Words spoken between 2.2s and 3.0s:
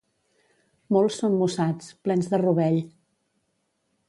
de rovell.